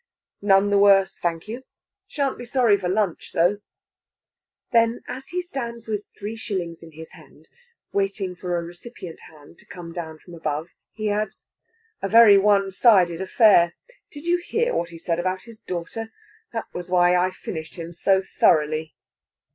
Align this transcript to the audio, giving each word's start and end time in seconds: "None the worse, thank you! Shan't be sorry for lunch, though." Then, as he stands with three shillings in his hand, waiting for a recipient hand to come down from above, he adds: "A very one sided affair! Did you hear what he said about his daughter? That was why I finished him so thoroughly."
"None 0.41 0.71
the 0.71 0.79
worse, 0.79 1.19
thank 1.19 1.47
you! 1.47 1.63
Shan't 2.07 2.39
be 2.39 2.43
sorry 2.43 2.75
for 2.75 2.89
lunch, 2.89 3.33
though." 3.33 3.59
Then, 4.71 5.03
as 5.07 5.27
he 5.27 5.43
stands 5.43 5.85
with 5.87 6.07
three 6.17 6.35
shillings 6.35 6.81
in 6.81 6.93
his 6.93 7.11
hand, 7.11 7.49
waiting 7.93 8.35
for 8.35 8.57
a 8.57 8.63
recipient 8.63 9.19
hand 9.29 9.59
to 9.59 9.67
come 9.67 9.93
down 9.93 10.17
from 10.17 10.33
above, 10.33 10.69
he 10.93 11.11
adds: 11.11 11.45
"A 12.01 12.09
very 12.09 12.39
one 12.39 12.71
sided 12.71 13.21
affair! 13.21 13.75
Did 14.09 14.25
you 14.25 14.37
hear 14.37 14.73
what 14.73 14.89
he 14.89 14.97
said 14.97 15.19
about 15.19 15.43
his 15.43 15.59
daughter? 15.59 16.11
That 16.51 16.65
was 16.73 16.89
why 16.89 17.15
I 17.15 17.29
finished 17.29 17.75
him 17.75 17.93
so 17.93 18.23
thoroughly." 18.23 18.95